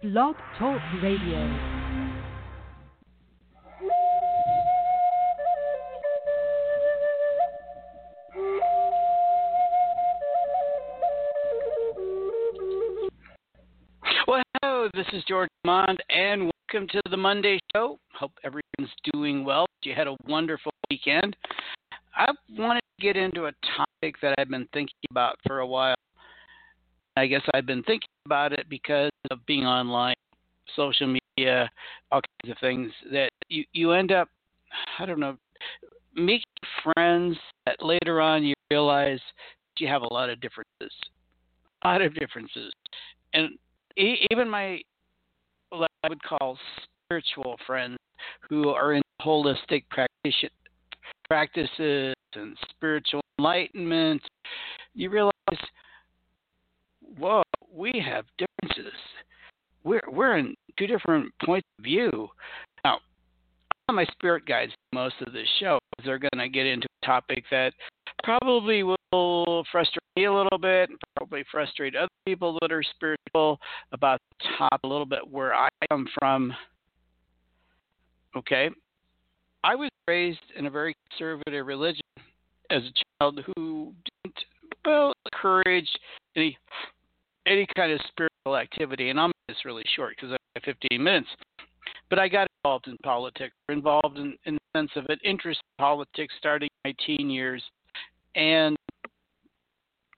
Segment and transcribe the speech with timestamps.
[0.00, 1.38] Blog Talk Radio.
[14.28, 17.98] Well, hello, this is George Gomond, and welcome to the Monday Show.
[18.14, 19.66] Hope everyone's doing well.
[19.82, 21.36] You had a wonderful weekend.
[22.14, 25.96] I wanted to get into a topic that I've been thinking about for a while.
[27.18, 30.14] I guess I've been thinking about it because of being online,
[30.74, 31.70] social media,
[32.10, 34.28] all kinds of things that you, you end up,
[34.98, 35.36] I don't know,
[36.14, 36.44] making
[36.82, 37.36] friends
[37.66, 39.20] that later on you realize
[39.78, 40.92] you have a lot of differences.
[41.82, 42.72] A lot of differences.
[43.34, 43.50] And
[43.96, 44.80] even my
[45.70, 46.58] what I would call
[47.04, 47.96] spiritual friends
[48.48, 50.50] who are in holistic practice,
[51.28, 54.22] practices and spiritual enlightenment,
[54.94, 55.32] you realize,
[57.98, 58.98] we have differences.
[59.84, 62.28] We're we're in two different points of view.
[62.84, 62.98] Now,
[63.90, 65.78] my spirit guides most of this show.
[66.04, 67.72] They're going to get into a topic that
[68.22, 73.58] probably will frustrate me a little bit, probably frustrate other people that are spiritual
[73.92, 76.52] about the top a little bit where I come from.
[78.36, 78.70] Okay.
[79.64, 82.02] I was raised in a very conservative religion
[82.70, 84.38] as a child who didn't
[84.84, 85.88] well encourage
[86.36, 86.56] any
[87.48, 91.28] any kind of spiritual activity and I'm this really short because I have 15 minutes.
[92.10, 95.82] But I got involved in politics, involved in, in the sense of an interest in
[95.82, 97.62] politics starting my teen years
[98.34, 98.76] and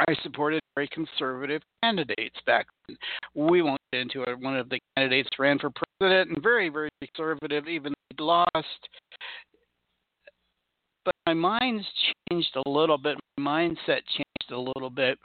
[0.00, 2.96] I supported very conservative candidates back then.
[3.34, 4.38] We won't get into it.
[4.38, 8.66] One of the candidates ran for president and very, very conservative, even lost.
[11.04, 11.86] But my mind's
[12.30, 13.16] changed a little bit.
[13.36, 15.18] My mindset changed a little bit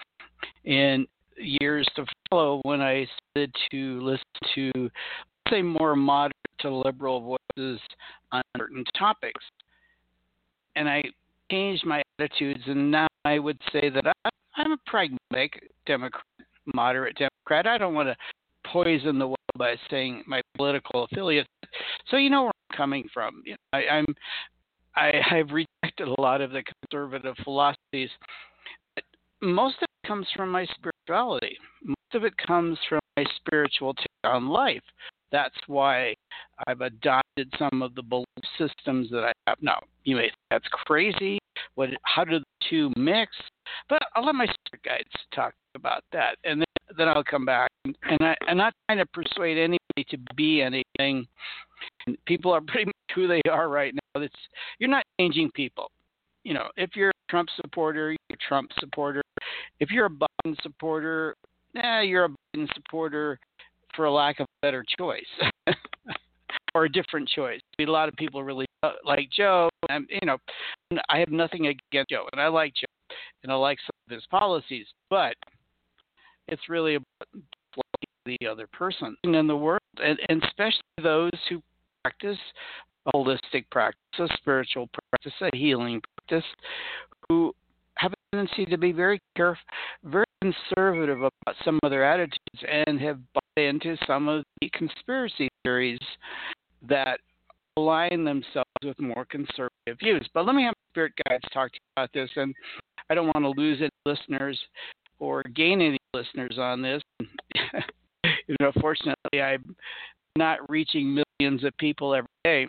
[0.66, 1.08] in
[1.38, 4.24] years to follow when I started to listen
[4.56, 4.90] to,
[5.50, 7.80] say, more moderate to liberal voices
[8.32, 9.44] on certain topics.
[10.76, 11.04] And I
[11.52, 16.23] changed my attitudes, and now I would say that I, I'm a pragmatic Democrat,
[16.73, 17.67] moderate Democrat.
[17.67, 18.16] I don't want to
[18.72, 21.48] poison the well by saying my political affiliate.
[22.10, 23.42] So you know where I'm coming from.
[23.45, 24.06] You know, I, I'm
[24.95, 28.10] I have rejected a lot of the conservative philosophies.
[28.95, 29.04] But
[29.42, 31.58] most of comes from my spirituality.
[31.84, 34.84] Most of it comes from my spiritual take on life.
[35.32, 36.16] That's why
[36.68, 38.26] I've adopted some of the belief
[38.58, 39.58] systems that I have.
[39.62, 41.38] Now, you may think that's crazy.
[41.76, 41.90] What?
[42.04, 43.32] How do the two mix?
[43.90, 47.70] But I'll let my spirit guides talk about that, and then, then I'll come back.
[47.86, 51.28] And I, I'm not trying to persuade anybody to be anything.
[52.26, 54.22] People are pretty much who they are right now.
[54.22, 54.34] It's
[54.80, 55.92] you're not changing people.
[56.44, 59.22] You know, if you're a Trump supporter, you're a Trump supporter.
[59.80, 61.36] If you're a Biden supporter,
[61.76, 63.39] eh, you're a Biden supporter
[63.95, 65.26] for a lack of a better choice
[66.76, 67.60] or a different choice.
[67.73, 68.66] I mean, A lot of people really
[69.04, 69.70] like Joe.
[69.89, 70.37] And, you know,
[71.10, 74.26] I have nothing against Joe, and I like Joe, and I like some of his
[74.30, 75.36] policies, but
[76.48, 77.43] it's really about
[78.26, 81.61] the other person in the world, and, and especially those who
[82.04, 82.37] practice
[83.14, 86.48] holistic practice, a spiritual practice, a healing practice,
[87.30, 87.54] who
[88.33, 89.61] tendency to be very careful,
[90.04, 95.49] very conservative about some of their attitudes, and have bought into some of the conspiracy
[95.64, 95.99] theories
[96.87, 97.20] that
[97.77, 100.27] align themselves with more conservative views.
[100.33, 102.54] But let me have my spirit guides talk to you about this, and
[103.10, 104.60] I don't want to lose any listeners
[105.20, 107.02] or gain any listeners on this.
[108.48, 109.76] you know, fortunately, I'm
[110.36, 112.66] not reaching millions of people every day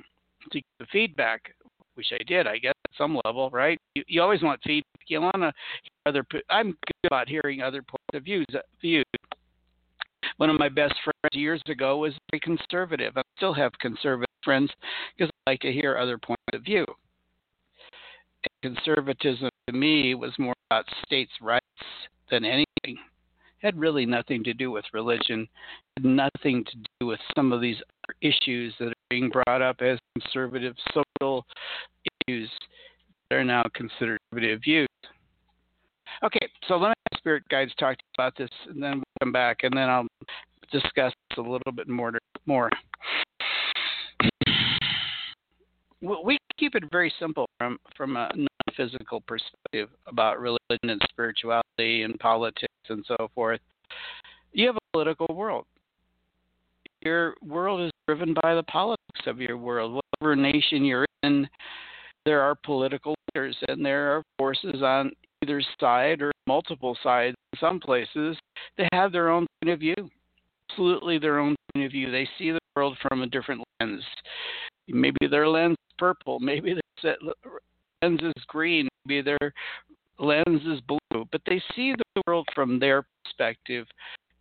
[0.51, 1.55] to get the feedback.
[1.99, 3.77] Wish I did, I guess, at some level, right?
[3.97, 5.03] You, you always want feedback.
[5.09, 6.25] You want to hear other.
[6.49, 8.47] I'm good about hearing other points of views.
[8.55, 9.05] Uh, views.
[10.37, 13.17] One of my best friends years ago was very conservative.
[13.17, 14.71] I still have conservative friends
[15.17, 16.87] because I like to hear other points of view.
[18.63, 21.65] And conservatism to me was more about states' rights
[22.31, 22.97] than anything.
[23.61, 25.49] Had really nothing to do with religion,
[25.97, 29.81] had nothing to do with some of these other issues that are being brought up
[29.81, 31.45] as conservative social
[32.29, 32.49] issues
[33.29, 34.89] that are now considered views.
[36.23, 39.77] Okay, so let my spirit guides talk about this, and then we'll come back, and
[39.77, 40.07] then I'll
[40.71, 42.13] discuss a little bit more.
[42.47, 42.71] More.
[46.01, 52.19] we keep it very simple from from a non-physical perspective about religion and spirituality and
[52.19, 53.61] politics and so forth.
[54.53, 55.67] You have a political world.
[57.03, 60.01] Your world is driven by the politics of your world.
[60.21, 61.49] Whatever nation you're in,
[62.25, 65.13] there are political leaders and there are forces on
[65.43, 68.37] either side or multiple sides in some places
[68.77, 70.11] that have their own point of view.
[70.71, 72.11] absolutely their own point of view.
[72.11, 74.03] They see the world from a different lens.
[74.89, 77.17] Maybe their lens is purple, maybe their
[78.03, 79.53] lens is green, maybe their
[80.19, 80.98] lens is blue,
[81.31, 83.87] but they see the world from their perspective,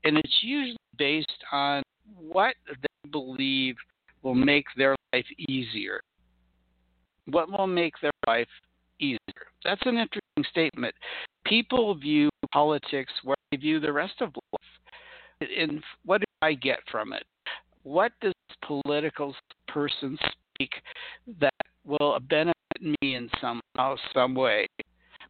[0.03, 1.83] and it's usually based on
[2.15, 3.75] what they believe
[4.23, 6.01] will make their life easier.
[7.25, 8.47] What will make their life
[8.99, 9.17] easier?
[9.63, 10.95] That's an interesting statement.
[11.45, 15.49] People view politics where they view the rest of life.
[15.57, 17.23] And what do I get from it?
[17.83, 18.33] What does
[18.65, 19.35] political
[19.67, 20.17] person
[20.53, 20.71] speak
[21.39, 21.53] that
[21.85, 23.61] will benefit me in some
[24.13, 24.67] some way?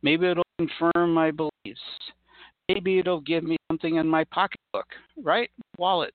[0.02, 1.82] Maybe it'll confirm my beliefs.
[2.70, 4.88] Maybe it'll give me something in my pocketbook,
[5.24, 5.50] right?
[5.78, 6.14] Wallet.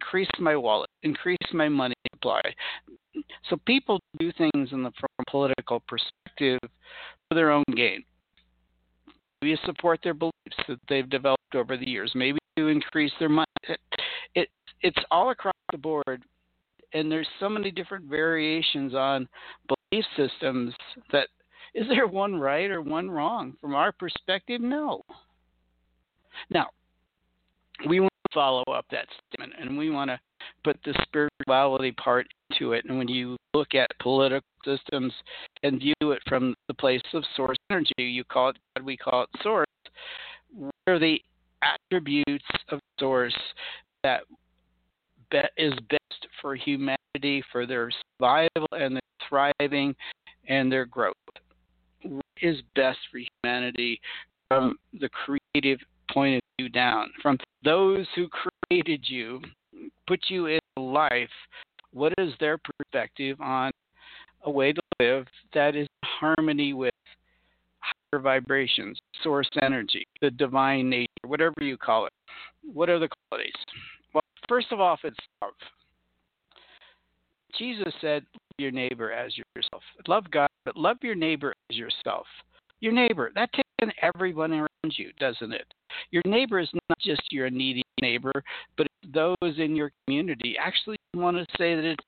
[0.00, 2.40] Increase my wallet, increase my money supply.
[3.50, 8.02] So people do things in the from a political perspective for their own gain.
[9.40, 10.32] Maybe you support their beliefs
[10.68, 12.12] that they've developed over the years.
[12.14, 13.46] Maybe to increase their money.
[13.64, 13.80] It,
[14.34, 14.48] it
[14.82, 16.22] it's all across the board,
[16.92, 19.28] and there's so many different variations on
[19.90, 20.74] belief systems
[21.12, 21.28] that
[21.78, 23.54] is there one right or one wrong?
[23.60, 25.02] From our perspective, no.
[26.50, 26.66] Now,
[27.88, 30.18] we want to follow up that statement and we want to
[30.64, 32.84] put the spirituality part into it.
[32.88, 35.12] And when you look at political systems
[35.62, 39.22] and view it from the place of source energy, you call it God, we call
[39.22, 39.66] it source.
[40.52, 41.22] What are the
[41.62, 43.36] attributes of source
[44.02, 44.22] that
[45.56, 49.94] is best for humanity, for their survival and their thriving
[50.48, 51.14] and their growth?
[52.02, 54.00] What is best for humanity
[54.48, 55.80] from the creative
[56.10, 57.10] point of view down?
[57.22, 59.40] From those who created you,
[60.06, 61.28] put you in life,
[61.92, 63.70] what is their perspective on
[64.42, 66.94] a way to live that is in harmony with
[67.80, 72.12] higher vibrations, source energy, the divine nature, whatever you call it?
[72.72, 73.52] What are the qualities?
[74.14, 75.52] Well, first of all, it's love.
[77.58, 78.24] Jesus said,
[78.58, 79.82] your neighbor as yourself.
[80.06, 82.26] Love God, but love your neighbor as yourself.
[82.80, 85.66] Your neighbor, that takes in everyone around you, doesn't it?
[86.10, 88.32] Your neighbor is not just your needy neighbor,
[88.76, 90.56] but those in your community.
[90.60, 92.04] Actually, I want to say that it's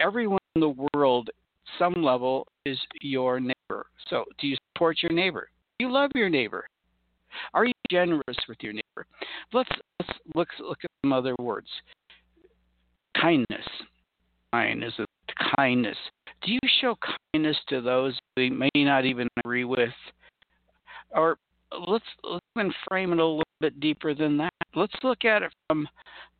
[0.00, 1.30] everyone in the world,
[1.78, 3.86] some level, is your neighbor.
[4.08, 5.48] So, do you support your neighbor?
[5.78, 6.66] Do you love your neighbor?
[7.54, 9.06] Are you generous with your neighbor?
[9.52, 9.70] Let's
[10.00, 11.68] let's look look at some other words.
[13.20, 13.64] Kindness.
[14.52, 14.92] Mine is
[15.56, 15.96] kindness.
[16.42, 16.96] Do you show
[17.32, 19.90] kindness to those we may not even agree with?
[21.10, 21.36] Or
[21.86, 24.52] let's let's even frame it a little bit deeper than that.
[24.74, 25.88] Let's look at it from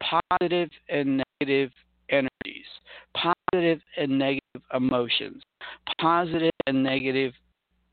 [0.03, 1.71] positive and negative
[2.09, 2.67] energies,
[3.15, 5.43] positive and negative emotions,
[6.01, 7.33] positive and negative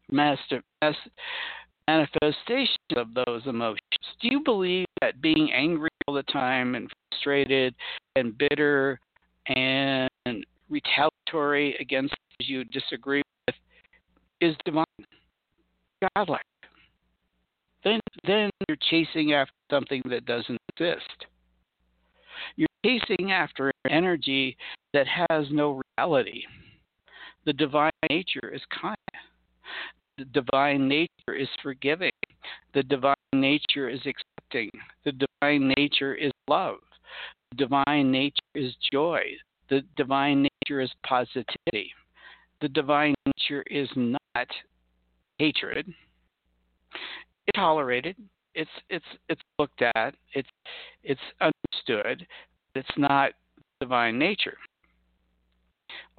[0.09, 0.61] master,
[1.87, 3.79] manifestations of those emotions.
[4.21, 7.75] Do you believe that being angry all the time and frustrated
[8.15, 8.99] and bitter
[9.49, 10.09] and
[10.69, 13.55] retaliatory against those you disagree with
[14.41, 14.85] is divine,
[16.15, 16.41] godlike?
[17.83, 21.25] Then, then you're chasing after something that doesn't exist.
[22.55, 24.57] You're chasing after an energy
[24.93, 26.43] that has no reality.
[27.45, 28.97] The divine nature is kind.
[30.17, 32.11] The divine nature is forgiving.
[32.73, 34.69] The divine nature is accepting.
[35.05, 36.77] The divine nature is love.
[37.55, 39.21] Divine nature is joy.
[39.69, 41.91] The divine nature is positivity.
[42.61, 44.47] The divine nature is not
[45.37, 45.87] hatred.
[47.47, 48.15] It's tolerated.
[48.55, 50.15] It's it's it's looked at.
[50.33, 50.49] It's
[51.03, 52.25] it's understood.
[52.75, 53.31] It's not
[53.79, 54.57] divine nature.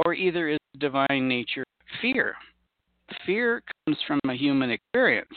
[0.04, 1.64] Or either is divine nature
[2.00, 2.34] fear.
[3.26, 5.34] Fear comes from a human experience.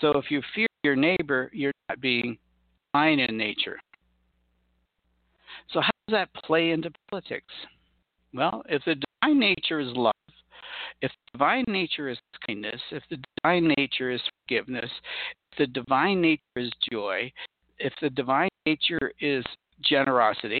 [0.00, 2.38] So if you fear your neighbor, you're not being
[2.92, 3.78] divine in nature.
[5.70, 7.52] So how does that play into politics?
[8.32, 10.14] Well, if the divine nature is love,
[11.02, 14.90] if the divine nature is kindness, if the divine nature is forgiveness,
[15.52, 17.30] if the divine nature is joy,
[17.78, 19.44] if the divine nature is
[19.82, 20.58] generosity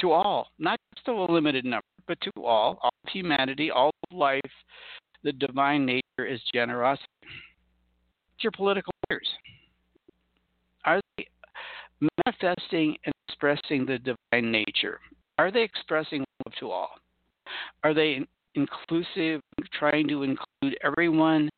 [0.00, 3.90] to all, not just to a limited number, but to all, all of humanity, all
[4.10, 4.40] of life,
[5.22, 7.06] the divine nature is generosity.
[8.34, 9.28] It's your political leaders.
[10.84, 11.26] Are they
[12.00, 15.00] manifesting and expressing the divine nature?
[15.38, 16.90] Are they expressing love to all?
[17.84, 19.40] Are they inclusive,
[19.72, 21.48] trying to include everyone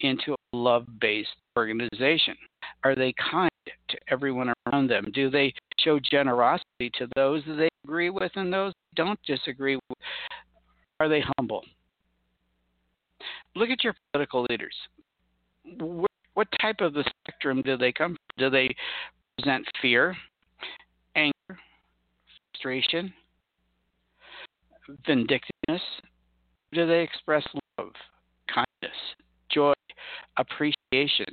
[0.00, 2.36] into a love based organization?
[2.84, 3.50] Are they kind
[3.88, 5.10] to everyone around them?
[5.14, 9.76] Do they show generosity to those that they agree with and those they don't disagree
[9.76, 9.98] with?
[11.00, 11.64] Are they humble?
[13.54, 14.74] Look at your political leaders.
[16.34, 18.18] What type of the spectrum do they come from?
[18.38, 18.74] Do they
[19.38, 20.16] present fear?
[21.14, 21.58] Anger,
[22.52, 23.12] frustration,
[25.06, 25.82] vindictiveness?
[26.72, 27.46] Do they express
[27.78, 27.92] love,
[28.48, 28.98] kindness,
[29.50, 29.72] joy,
[30.36, 31.26] appreciation?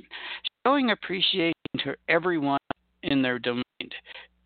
[0.66, 2.58] Showing appreciation to everyone
[3.02, 3.62] in their domain,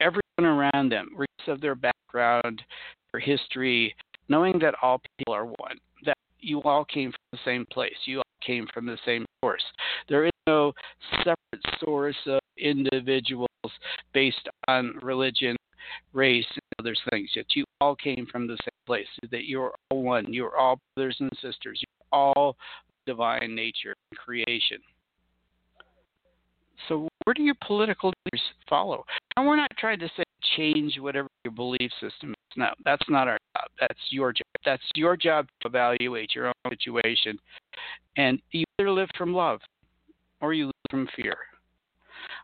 [0.01, 2.63] everyone around them, regardless of their background,
[3.13, 3.95] their history,
[4.29, 8.19] knowing that all people are one, that you all came from the same place, you
[8.19, 9.63] all came from the same source.
[10.09, 10.73] There is no
[11.19, 13.49] separate source of individuals
[14.13, 15.57] based on religion,
[16.13, 17.31] race, and other things.
[17.35, 19.07] Yet you all came from the same place.
[19.31, 20.33] That you're all one.
[20.33, 21.83] You're all brothers and sisters.
[21.83, 22.57] You're all
[23.07, 24.79] divine nature and creation.
[26.89, 29.05] So where do your political leaders follow?
[29.37, 30.23] And we're not trying to say
[30.57, 32.57] change whatever your belief system is.
[32.57, 33.69] No, that's not our job.
[33.79, 34.47] That's your job.
[34.65, 37.39] That's your job to evaluate your own situation.
[38.17, 39.61] And you either live from love
[40.41, 41.37] or you live from fear.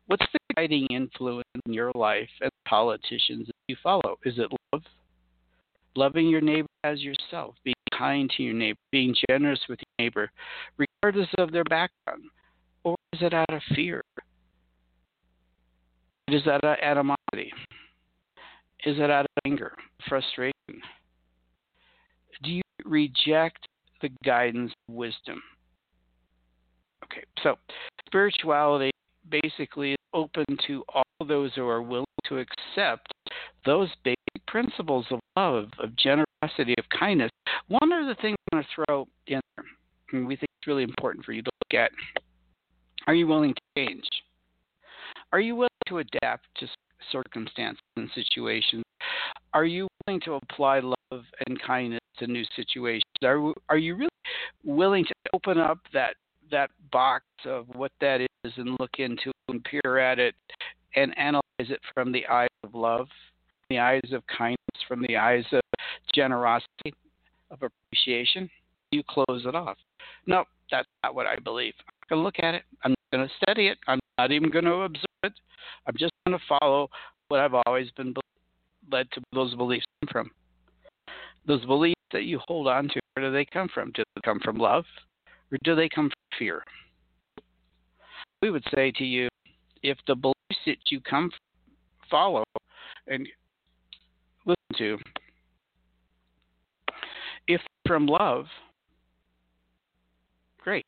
[0.07, 4.19] What's the guiding influence in your life and politicians that you follow?
[4.27, 4.83] Is it love?
[5.97, 10.31] Loving your neighbor as yourself, being kind to your neighbor, being generous with your neighbor,
[10.77, 12.25] regardless of their background?
[12.83, 14.03] Or is it out of fear?
[16.29, 17.53] Is that out of animosity?
[18.85, 19.73] Is it out of anger,
[20.09, 20.55] frustration?
[22.43, 23.67] Do you reject
[24.01, 25.43] the guidance wisdom?
[27.05, 27.57] Okay, so
[28.07, 28.91] spirituality
[29.31, 33.13] basically is open to all those who are willing to accept
[33.65, 37.31] those basic principles of love, of generosity, of kindness.
[37.69, 39.65] One other thing I'm going to throw in there,
[40.13, 41.91] and we think it's really important for you to look at
[43.07, 44.05] are you willing to change?
[45.33, 46.67] Are you willing to adapt to
[47.11, 48.83] circumstances and situations?
[49.53, 53.03] Are you willing to apply love and kindness to new situations?
[53.23, 54.11] Are, are you really
[54.65, 56.15] willing to open up that
[56.51, 60.35] that box of what that is and look into it and peer at it
[60.95, 63.09] and analyze it from the eyes of love,
[63.71, 65.63] the eyes of kindness, from the eyes of
[66.15, 66.95] generosity,
[67.51, 68.49] of appreciation,
[68.91, 69.77] you close it off.
[70.27, 71.75] No, that's not what I believe.
[71.89, 72.63] I'm going to look at it.
[72.85, 73.79] I'm going to study it.
[73.87, 75.33] I'm not even going to observe it.
[75.87, 76.89] I'm just going to follow
[77.29, 78.13] what I've always been
[78.91, 80.31] led to those beliefs come from.
[81.47, 83.93] Those beliefs that you hold on to, where do they come from?
[83.93, 84.85] Do they come from love
[85.53, 86.65] or do they come from fear?
[88.43, 89.29] We would say to you,
[89.83, 90.35] if the beliefs
[90.67, 91.39] that you come from,
[92.11, 92.45] follow
[93.07, 93.27] and
[94.45, 94.99] listen to,
[97.49, 98.47] if from love,
[100.61, 100.85] great.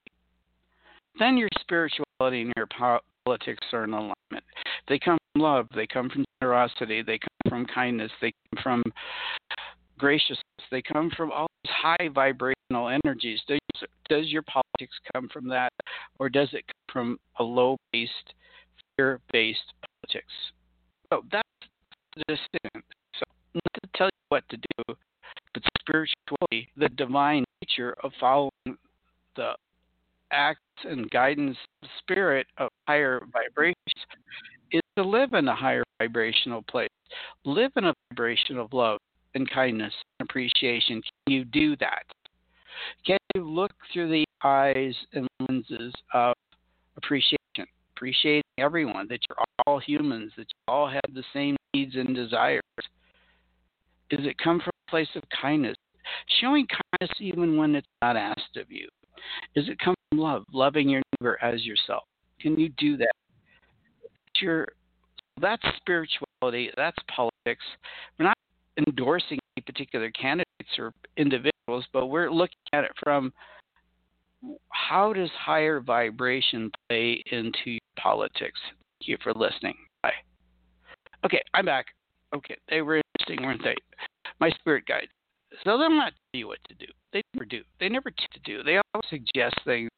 [1.18, 4.44] Then your spirituality and your politics are in alignment.
[4.88, 8.82] They come from love, they come from generosity, they come from kindness, they come from
[9.98, 13.40] graciousness, they come from all these high vibrational energies.
[13.46, 13.58] Does,
[14.08, 15.72] does your politics come from that,
[16.18, 18.34] or does it come from a low based,
[18.96, 20.32] fear based politics?
[21.12, 21.48] So that's
[22.16, 22.82] the distinction.
[23.18, 24.94] So, not to tell you what to do,
[25.52, 28.50] but spiritually, the divine nature of following
[29.36, 29.52] the
[30.32, 31.56] acts and guidance
[31.98, 33.76] spirit of higher vibrations
[34.72, 36.88] is to live in a higher vibrational place.
[37.44, 38.98] Live in a vibration of love
[39.34, 41.02] and kindness and appreciation.
[41.02, 42.04] Can you do that?
[43.06, 46.34] Can you look through the eyes and lenses of
[46.96, 47.36] appreciation?
[47.96, 52.60] Appreciating everyone, that you're all humans, that you all have the same needs and desires.
[54.10, 55.76] Does it come from a place of kindness?
[56.40, 58.88] Showing kindness even when it's not asked of you.
[59.54, 62.04] Does it come from love, loving your neighbor as yourself?
[62.40, 63.12] Can you do that?
[64.40, 64.66] Your,
[65.40, 67.64] that's spirituality, that's politics.
[68.18, 68.36] We're not
[68.86, 70.46] endorsing any particular candidates
[70.78, 73.32] or individuals, but we're looking at it from
[74.70, 78.60] how does higher vibration play into politics?
[79.00, 79.74] Thank you for listening.
[80.02, 80.12] Bye.
[81.24, 81.86] Okay, I'm back.
[82.34, 83.74] Okay, they were interesting, weren't they?
[84.40, 85.08] My spirit guide.
[85.64, 86.86] So they'll not tell you what to do.
[87.12, 87.62] They never do.
[87.80, 88.62] They never tell to do.
[88.62, 89.90] They always suggest things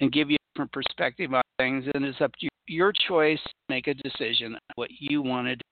[0.00, 2.48] and give you a different perspective on things, and it's up to you.
[2.68, 5.62] Your choice to make a decision on what you want to do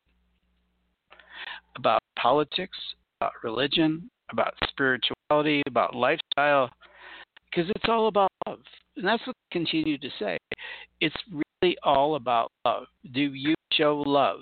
[1.77, 2.77] about politics,
[3.21, 6.71] about religion, about spirituality, about lifestyle,
[7.50, 8.59] because it's all about love.
[8.97, 10.37] And that's what I continue to say.
[11.00, 12.85] It's really all about love.
[13.12, 14.41] Do you show love?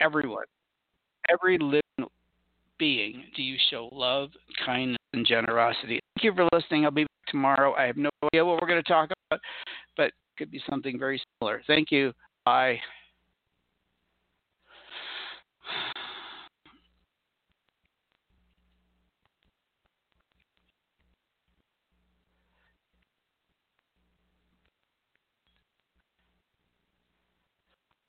[0.00, 0.44] Everyone,
[1.30, 1.80] every living
[2.78, 4.30] being do you show love,
[4.64, 6.00] kindness, and generosity?
[6.16, 6.84] Thank you for listening.
[6.84, 7.74] I'll be back tomorrow.
[7.74, 9.40] I have no idea what we're going to talk about,
[9.96, 11.62] but it could be something very similar.
[11.66, 12.12] Thank you.
[12.44, 12.78] Bye.